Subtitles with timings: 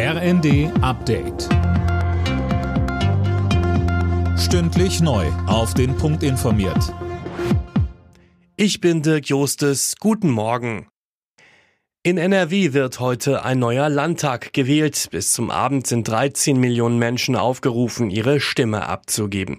[0.00, 1.48] RND Update.
[4.38, 5.26] Stündlich neu.
[5.48, 6.94] Auf den Punkt informiert.
[8.54, 9.96] Ich bin Dirk Jostes.
[9.98, 10.86] Guten Morgen.
[12.04, 15.08] In NRW wird heute ein neuer Landtag gewählt.
[15.10, 19.58] Bis zum Abend sind 13 Millionen Menschen aufgerufen, ihre Stimme abzugeben.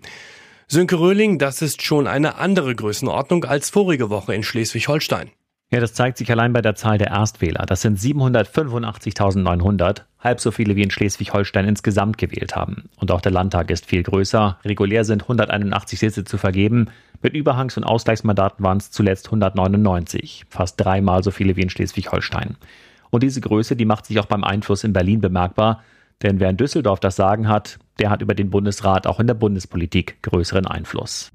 [0.70, 5.32] Sönke Röhling, das ist schon eine andere Größenordnung als vorige Woche in Schleswig-Holstein.
[5.72, 7.64] Ja, das zeigt sich allein bei der Zahl der Erstwähler.
[7.68, 12.89] Das sind 785.900, halb so viele wie in Schleswig-Holstein insgesamt gewählt haben.
[12.98, 14.57] Und auch der Landtag ist viel größer.
[14.66, 16.88] Regulär sind 181 Sitze zu vergeben.
[17.21, 22.56] Mit Überhangs- und Ausgleichsmandaten waren es zuletzt 199, fast dreimal so viele wie in Schleswig-Holstein.
[23.12, 25.84] Und diese Größe, die macht sich auch beim Einfluss in Berlin bemerkbar.
[26.24, 29.36] Denn wer in Düsseldorf das Sagen hat, der hat über den Bundesrat auch in der
[29.36, 31.32] Bundespolitik größeren Einfluss.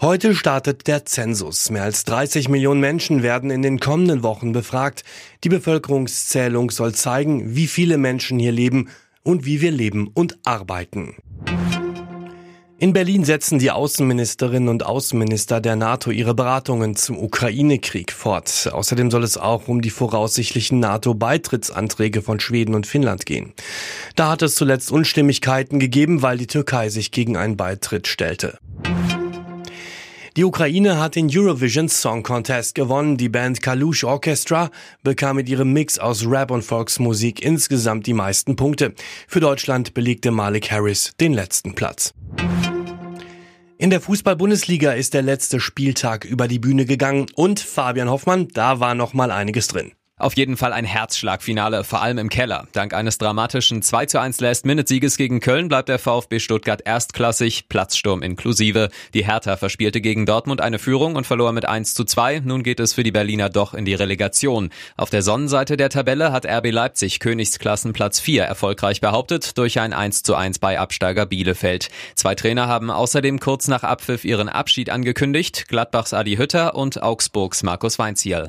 [0.00, 1.70] Heute startet der Zensus.
[1.70, 5.04] Mehr als 30 Millionen Menschen werden in den kommenden Wochen befragt.
[5.42, 8.90] Die Bevölkerungszählung soll zeigen, wie viele Menschen hier leben
[9.22, 11.16] und wie wir leben und arbeiten.
[12.78, 18.68] In Berlin setzen die Außenministerinnen und Außenminister der NATO ihre Beratungen zum Ukraine-Krieg fort.
[18.70, 23.54] Außerdem soll es auch um die voraussichtlichen NATO-Beitrittsanträge von Schweden und Finnland gehen.
[24.14, 28.58] Da hat es zuletzt Unstimmigkeiten gegeben, weil die Türkei sich gegen einen Beitritt stellte.
[30.36, 33.16] Die Ukraine hat den Eurovision Song Contest gewonnen.
[33.16, 34.70] Die Band Kalush Orchestra
[35.02, 38.92] bekam mit ihrem Mix aus Rap und Volksmusik insgesamt die meisten Punkte.
[39.28, 42.12] Für Deutschland belegte Malik Harris den letzten Platz.
[43.78, 48.78] In der Fußball-Bundesliga ist der letzte Spieltag über die Bühne gegangen und Fabian Hoffmann, da
[48.78, 49.92] war noch mal einiges drin.
[50.18, 52.66] Auf jeden Fall ein Herzschlagfinale, vor allem im Keller.
[52.72, 58.22] Dank eines dramatischen 2 zu 1 Last-Minute-Sieges gegen Köln bleibt der VfB Stuttgart erstklassig, Platzsturm
[58.22, 58.88] inklusive.
[59.12, 62.40] Die Hertha verspielte gegen Dortmund eine Führung und verlor mit 1 zu 2.
[62.46, 64.70] Nun geht es für die Berliner doch in die Relegation.
[64.96, 70.22] Auf der Sonnenseite der Tabelle hat RB Leipzig Königsklassenplatz 4 erfolgreich behauptet durch ein 1
[70.22, 71.90] zu 1 bei Absteiger Bielefeld.
[72.14, 77.62] Zwei Trainer haben außerdem kurz nach Abpfiff ihren Abschied angekündigt, Gladbachs Adi Hütter und Augsburgs
[77.62, 78.48] Markus Weinzierl.